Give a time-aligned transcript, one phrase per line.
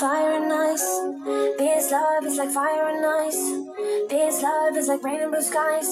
[0.00, 0.86] fire and ice.
[1.58, 3.40] This love is like fire and ice.
[4.08, 5.88] This love is like rain and blue skies.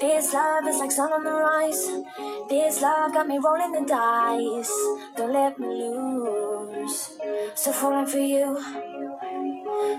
[0.00, 1.88] This love is like sun on the rise.
[2.48, 4.72] This love got me rolling the dice.
[5.16, 7.18] Don't let me lose.
[7.54, 8.58] So falling for you.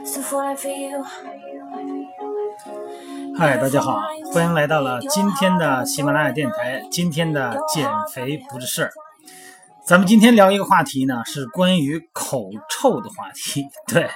[0.06, 1.04] So falling for you.
[3.38, 4.00] 嗨，大家好，
[4.34, 6.84] 欢迎来到了今天的喜马拉雅电台。
[6.92, 8.92] 今天的减肥不是事儿，
[9.87, 13.63] 咱们今天聊一个话题呢，是关于口臭的话题。
[13.87, 14.09] 对，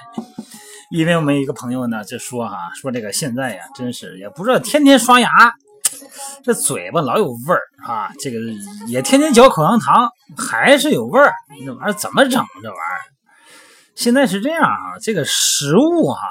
[0.89, 5.29] 因为我们一个朋友呢就说哈，说这个现在呀，真是也不知道天天刷牙，
[6.43, 8.39] 这嘴巴老有味儿啊，这个
[8.87, 11.31] 也天天嚼口香糖，还是有味儿，
[11.63, 12.43] 这玩意儿怎么整？
[12.63, 13.01] 这玩意儿
[13.93, 16.21] 现在是这样啊，这个食物哈。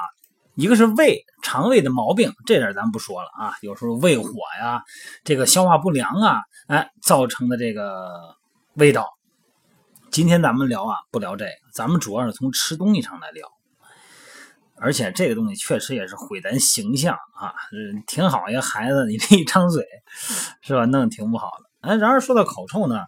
[0.55, 3.53] 一个是胃肠胃的毛病，这点咱不说了啊。
[3.61, 4.31] 有时候胃火
[4.61, 4.83] 呀，
[5.23, 8.35] 这个消化不良啊，哎，造成的这个
[8.73, 9.07] 味道。
[10.11, 13.47] 今天咱们聊啊，不聊这个，咱们主要是从吃东西上来聊。
[14.75, 17.53] 而且这个东西确实也是毁咱形象啊，
[18.07, 19.85] 挺好一个孩子，你这一张嘴
[20.61, 21.89] 是吧，弄挺不好的。
[21.89, 23.01] 哎，然而说到口臭呢，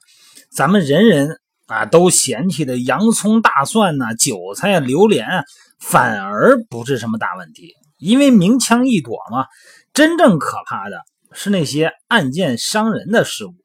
[0.51, 5.43] 咱们人人啊都嫌弃的洋葱、大蒜呐、韭菜啊、榴莲。
[5.79, 9.47] 反而不是什么大问题，因为明枪易躲嘛。
[9.93, 13.55] 真正可怕的是那些暗箭伤人的事物，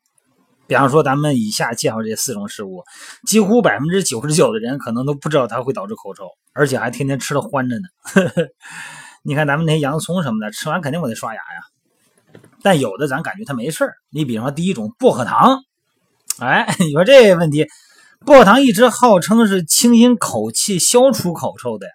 [0.66, 2.82] 比方说咱们以下介绍这四种食物，
[3.26, 7.88] 几乎百分之九十九的人可能都不知道它会导致口臭，而且还天天吃的欢着呢。
[9.22, 12.40] 你看咱们那些洋葱什么的，吃完肯定我得刷牙呀。
[12.62, 15.60] 但有的咱感觉它没事你比方说第一种薄荷糖，
[16.40, 17.66] 哎， 你说这问题，
[18.24, 21.86] 薄荷糖一直号称是清新口气、消除口臭的。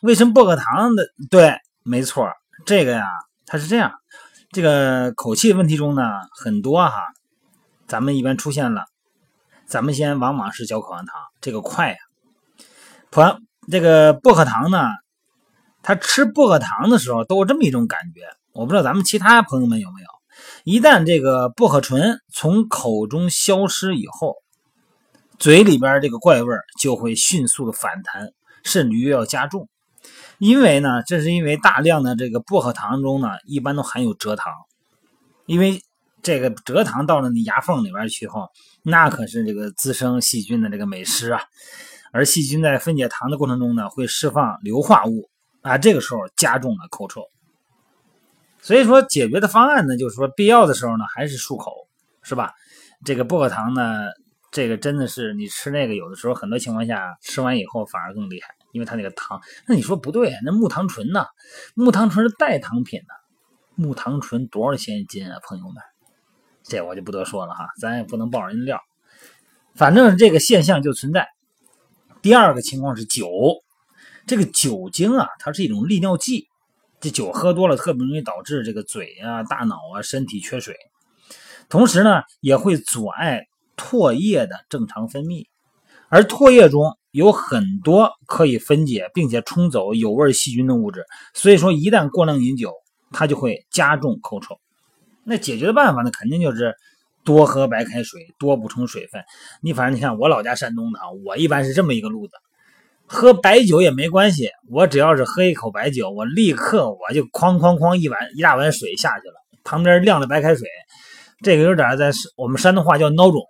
[0.00, 1.06] 为什么薄荷糖的？
[1.30, 2.28] 对，没错，
[2.66, 3.04] 这个呀，
[3.46, 3.92] 它是这样。
[4.50, 7.00] 这个口气问题中呢，很多哈，
[7.92, 8.86] 咱们一般出现了，
[9.66, 11.98] 咱们先往往是嚼口香糖，这个快呀。
[13.10, 14.88] 完，这个薄荷糖呢，
[15.82, 18.22] 他吃薄荷糖的时候都有这么一种感觉，
[18.54, 20.08] 我不知道咱们其他朋友们有没有。
[20.64, 24.36] 一旦这个薄荷醇从口中消失以后，
[25.38, 28.32] 嘴里边这个怪味就会迅速的反弹，
[28.64, 29.68] 甚至于要加重。
[30.38, 34.50] 因为呢，这是因为大量的这个薄荷糖中呢，一般都含有蔗糖，
[35.44, 35.82] 因为
[36.22, 38.48] 这个蔗糖到了你牙缝里边去后，
[38.82, 41.42] 那可是这个滋生细菌的这个美食啊。
[42.12, 45.30] 而细菌在分解糖的过程中呢，会释放硫化物
[45.62, 47.22] 啊，这个时候加重了口臭。
[48.60, 51.72] 所以说，解决的方案呢，就是说必要的时候呢，还是漱口，
[52.22, 52.52] 是吧？
[53.04, 54.08] 这个薄荷糖呢，
[54.52, 58.54] 这个真的是你吃那个，有的时候很多情况下吃完以后反而更厉害。
[58.72, 61.26] 因为它那个糖，那你说不对，那木糖醇呢？
[61.74, 63.14] 木糖醇是代糖品呢。
[63.74, 65.74] 木糖醇多少钱一斤啊，朋友们？
[66.64, 68.80] 这我就不得说了哈，咱也不能爆人料。
[69.74, 71.28] 反正这个现象就存在。
[72.20, 73.28] 第二个情况是酒，
[74.26, 76.46] 这个酒精啊，它是一种利尿剂，
[77.00, 80.76] 这酒喝多了特别容易导致这个嘴啊、大脑啊、身体缺水，
[81.68, 83.46] 同时呢，也会阻碍
[83.76, 85.46] 唾液的正常分泌，
[86.08, 86.96] 而唾液中。
[87.12, 92.72] 有很多可以分解并且冲走有味细菌的物质，所以说一旦过量饮酒，
[93.10, 94.58] 它就会加重口臭。
[95.24, 96.74] 那解决的办法呢，肯定就是
[97.24, 99.22] 多喝白开水，多补充水分。
[99.60, 102.32] 你反正你看我老家山东的啊，我一般是这么一个路子，
[103.06, 110.66] 喝白酒也没关系，我只要是喝一口白酒，我立刻我就哐哐哐一碗一大碗水下去了，旁边晾着白开水，
[111.42, 113.40] 这个有点在我们山东话叫孬种。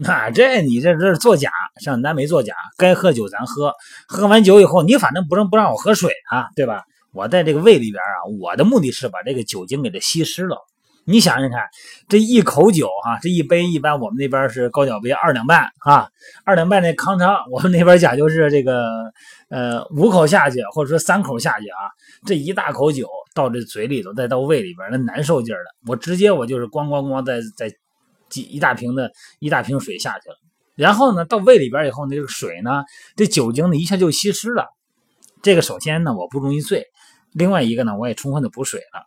[0.00, 1.50] 那这你这这是作假，
[1.80, 3.74] 像咱没作假，该喝酒咱喝，
[4.06, 6.84] 喝完酒以后，你反正不能不让我喝水啊，对吧？
[7.12, 10.56] 我在这个胃里边啊，我的目的是把这个酒精给它稀释了。
[11.08, 11.62] 你想想看，
[12.08, 16.08] 这一口酒哈，这一杯一般我们那边是高脚杯二两半啊，
[16.44, 18.84] 二两半那康昌，我们那边讲究是这个
[19.48, 21.88] 呃五口下去，或者说三口下去啊，
[22.26, 27.74] 这一大口酒到这嘴里头，再到胃里边，那难受劲儿的，我直接我就是咣咣咣在在。
[28.28, 30.36] 几一大瓶的一大瓶水下去了，
[30.74, 32.84] 然后呢，到胃里边以后，那个水呢，
[33.16, 34.66] 这酒精呢一下就稀释了。
[35.40, 36.82] 这个首先呢，我不容易醉；
[37.32, 39.06] 另外一个呢，我也充分的补水了。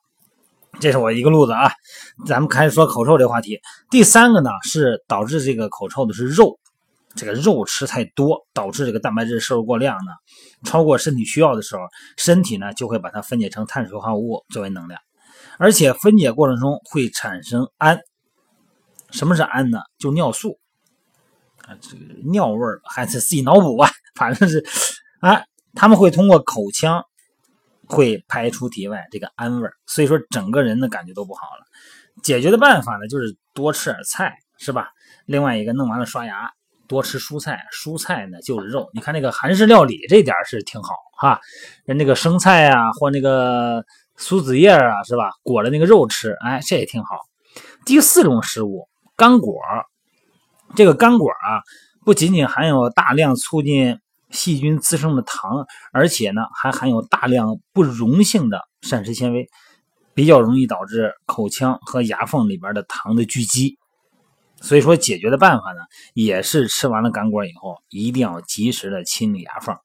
[0.81, 1.71] 这是我一个路子啊。
[2.25, 3.59] 咱们开始说口臭这话题。
[3.91, 6.59] 第三个呢，是导致这个口臭的是肉，
[7.15, 10.11] 这个肉吃太多，导致这个蛋白质摄入过量呢，
[10.63, 11.83] 超过身体需要的时候，
[12.17, 14.99] 身体呢就会把它分解成碳水化合物作为能量，
[15.59, 17.99] 而且分解过程中会产生氨。
[19.11, 19.81] 什么是氨呢？
[19.99, 20.57] 就尿素
[21.67, 23.91] 啊，这个尿味儿还是自己脑补吧。
[24.15, 24.65] 反正是
[25.19, 25.43] 啊，
[25.75, 27.03] 他们会通过口腔
[27.91, 31.65] 会排出体外这个氨味儿，所以说整个人的感觉都不好了。
[32.23, 34.89] 解决的办法呢，就是多吃点菜，是吧？
[35.25, 36.51] 另外一个弄完了刷牙，
[36.87, 38.89] 多吃蔬菜，蔬菜呢就是肉。
[38.93, 41.39] 你看那个韩式料理这点是挺好哈，
[41.85, 43.83] 人那个生菜啊或那个
[44.15, 47.19] 苏子叶啊是吧，裹着那个肉吃，哎，这也挺好。
[47.85, 48.87] 第四种食物
[49.17, 49.55] 干果，
[50.75, 51.59] 这个干果啊，
[52.05, 53.99] 不仅仅含有大量促进
[54.31, 59.49] 细菌滋生的糖，而且呢还含有大量不溶性的膳食纤维，
[60.13, 63.77] 比较容易导致口腔和牙缝里边的糖的聚集。
[64.63, 65.81] 所以说，解决的办法呢，
[66.13, 69.75] 也是吃完了干果以后，一定要及时的清理牙缝。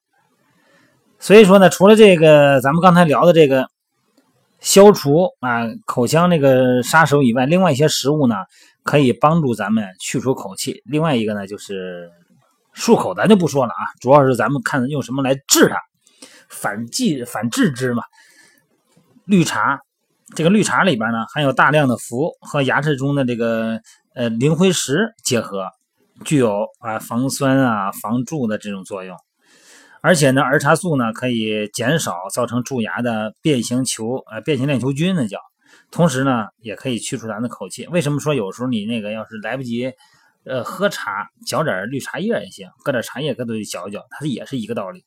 [1.17, 3.67] 所以说呢，除了这个咱们刚才聊的这个
[4.59, 8.35] 消除啊口腔那个杀手以外，另外一些食物呢，
[8.83, 10.83] 可以帮助咱们去除口气。
[10.85, 12.11] 另外一个呢，就是
[12.77, 15.77] 漱口，咱就不说了啊，主要是咱们看用什么来治它，
[16.47, 18.03] 反剂反治之嘛。
[19.25, 19.81] 绿茶，
[20.35, 23.81] 这个绿茶里边呢，含有大量的氟和牙齿中的这个。
[24.19, 25.67] 呃，磷灰石结合，
[26.25, 29.15] 具有啊防酸啊防蛀的这种作用，
[30.01, 35.37] 而且呢，儿茶素呢可以减少造成蛀牙的变形球呃变形链球菌的叫，
[35.91, 37.85] 同时呢也可以去除咱的口气。
[37.91, 39.93] 为什么说有时候你那个要是来不及
[40.47, 45.03] 呃喝茶，嚼点绿茶叶也行，搁点茶叶搁嘴里嚼一嚼，它也是一个道理。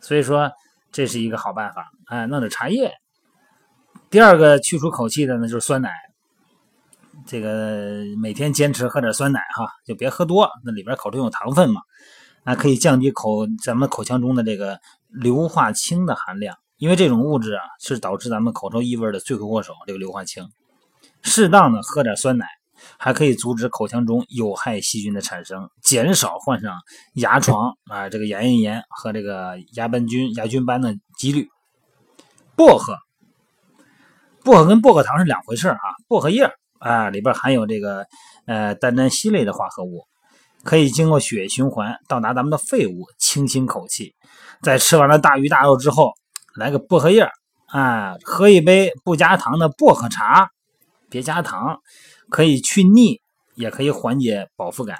[0.00, 0.50] 所以说
[0.90, 2.92] 这是一个好办法，哎，弄点茶叶。
[4.10, 5.92] 第二个去除口气的呢就是酸奶。
[7.26, 11.80] 这个每天坚持喝点酸奶哈，就别喝多，那里边口中有糖分嘛，
[12.44, 14.78] 啊，可以降低口咱们口腔中的这个
[15.08, 19.74] 硫化氢的含量，因为这种物质啊是导致咱们口臭异味的罪魁祸首。
[19.84, 20.48] 这个硫化氢，
[21.20, 22.46] 适当的喝点酸奶，
[22.98, 26.78] 还可以阻止口腔中有害细菌的产生，减少患上
[27.14, 31.48] 牙床啊这个牙龈炎和这个牙斑菌、牙菌斑的几率。
[32.56, 32.96] 薄荷，
[34.42, 35.78] 薄荷跟薄荷糖是两回事啊，
[36.08, 36.50] 薄荷叶。
[36.80, 38.06] 啊，里边含有这个
[38.46, 40.06] 呃单萜烯类的化合物，
[40.62, 44.14] 可以经过血液循环到达咱们的肺部，清新口气。
[44.62, 46.12] 在吃完了大鱼大肉之后，
[46.54, 47.28] 来个薄荷叶
[47.66, 50.50] 啊，喝一杯不加糖的薄荷茶，
[51.10, 51.80] 别加糖，
[52.30, 53.20] 可以去腻，
[53.54, 54.98] 也可以缓解饱腹感。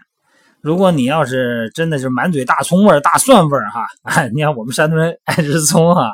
[0.60, 3.86] 如果你要是真的是满嘴大葱味大蒜味哈，
[4.34, 6.10] 你看我们山东人爱吃葱哈，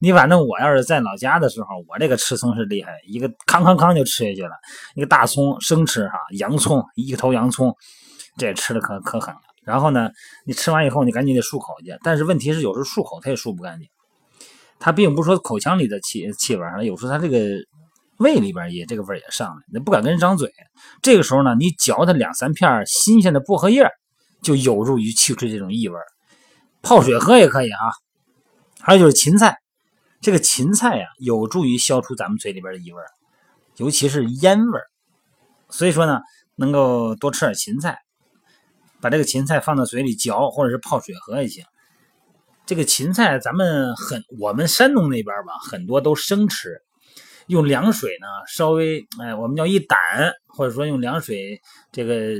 [0.00, 4.50] 你反正我要是在老家的时候，我这个吃葱是厉害，一个康康康就吃下去了，
[4.96, 7.72] 一个大葱生吃哈，洋葱一头洋葱，
[8.36, 9.40] 这吃的可可狠了。
[9.62, 10.10] 然后呢，
[10.44, 13.88] 你吃完以后你赶紧得漱口去，但是问题是有时候漱口它也漱不干净，
[14.80, 17.38] 它并不是说口腔里的气气味有时候它这个。
[18.18, 20.52] 胃里边也这个味儿也上来，你不敢跟人张嘴。
[21.02, 23.90] 这个时候呢，你嚼它两三片新鲜的薄荷叶，
[24.42, 25.98] 就有助于去除这种异味。
[26.82, 27.80] 泡水喝也可以啊。
[28.80, 29.56] 还有就是芹菜，
[30.20, 33.00] 这个芹菜呀，有助于消除咱们嘴里边的异味，
[33.76, 34.80] 尤其是烟味。
[35.70, 36.20] 所以说呢，
[36.54, 37.98] 能够多吃点芹菜，
[39.00, 41.64] 把这个芹菜放到嘴里嚼，或者是泡水喝也行。
[42.66, 46.83] 这个芹菜咱们很，我们山东那边吧，很多都生吃。
[47.46, 49.96] 用凉水呢，稍微哎，我们叫一掸，
[50.46, 51.60] 或者说用凉水
[51.92, 52.34] 这个，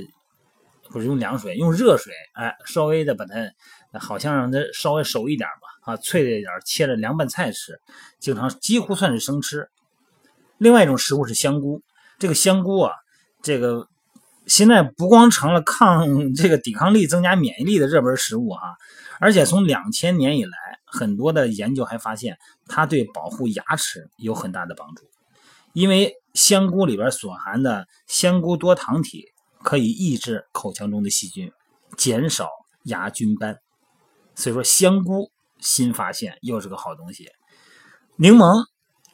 [0.88, 7.78] 或者用凉水，用热水哎，稍微的把它，好像让它稍微熟一点吧，啊，脆一点，切了凉拌菜吃，
[8.18, 9.68] 经常几乎算是生吃。
[10.58, 11.82] 另外一种食物是香菇，
[12.18, 12.92] 这个香菇啊，
[13.42, 13.86] 这个
[14.46, 18.60] 现在不光成了抗这个抵抗力、增加免疫力的热门食物啊，
[19.20, 20.52] 而且从两千年以来。
[20.94, 25.10] 很多的研究还发现，它对保护牙齿有很大的帮助，
[25.72, 29.24] 因为香菇里边所含的香菇多糖体
[29.64, 31.50] 可以抑制口腔中的细菌，
[31.96, 32.48] 减少
[32.84, 33.58] 牙菌斑。
[34.36, 37.28] 所以说，香菇新发现又是个好东西。
[38.16, 38.64] 柠檬，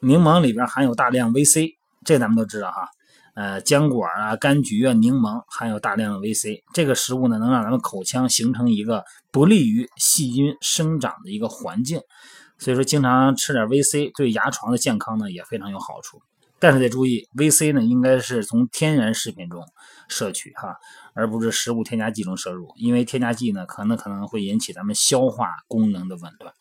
[0.01, 2.89] 柠檬里边含有大量 VC，这咱们都知道哈。
[3.35, 12.01] 呃，浆果啊、柑橘啊、柠檬含有大量的维 C，这个食物呢能让咱们口腔形成一个不利于细菌生长的一个环境，
[12.59, 16.21] 所以说经常吃点维 C 对牙床的健康呢也非常有好处。
[16.59, 19.65] 但是得注意维 C 呢应该是从天然食品中
[20.09, 20.77] 摄取哈，
[21.15, 26.53] 而不是食物添加剂中摄入，因为添加剂呢可能可能会引起咱们消化功能的紊乱。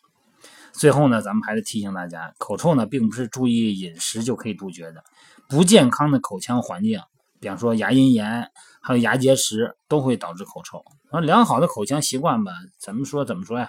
[0.72, 5.02] 最后呢，咱们还是提醒大家，口臭呢并不是注意饮食就可以杜绝的。
[5.48, 7.00] 不健康的口腔环境，
[7.40, 8.50] 比方说牙龈炎，
[8.80, 10.82] 还有牙结石，都会导致口臭。
[11.10, 13.68] 而良好的口腔习惯吧，怎么说怎么说呀？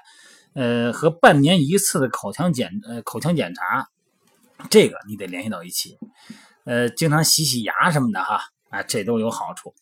[0.53, 3.89] 呃，和半年一次的口腔检呃口腔检查，
[4.69, 5.97] 这个你得联系到一起。
[6.65, 9.73] 呃，经常洗洗牙什么的哈，啊，这都有好处。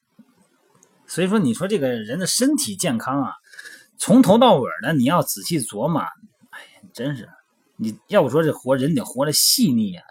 [1.06, 3.34] 所以说，你说这个人的身体健康啊，
[3.98, 6.02] 从头到尾的你要仔细琢磨。
[6.93, 7.29] 真是
[7.77, 10.03] 你要不说这活人得活得细腻呀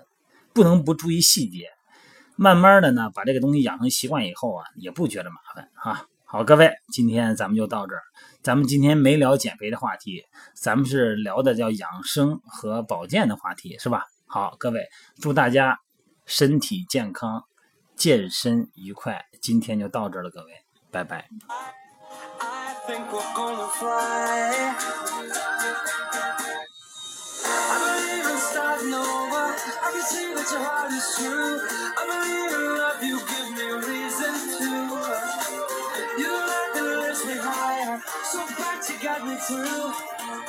[0.52, 1.68] 不能不注意细节。
[2.36, 6.06] 慢慢的呢把这个东西养成习惯以后啊也不觉得麻烦哈。
[6.24, 8.02] 好各位今天咱们就到这儿。
[8.42, 14.04] 咱们今天没聊减肥的话题咱们是聊的叫养生和保健的话题是吧？
[14.26, 14.86] 好各位
[15.20, 15.78] 祝大家
[16.26, 17.44] 身体健康
[17.96, 19.24] 健身愉快。
[19.40, 20.52] 今天就到这儿了各位
[20.90, 21.28] 拜拜。
[28.78, 29.54] starting over.
[29.82, 31.58] I can see that your heart is true.
[31.96, 34.70] I believe in love, you give me a reason to.
[36.18, 38.02] You're the light that me higher.
[38.24, 39.92] So glad you got me through.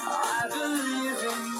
[0.02, 1.59] I believe in you.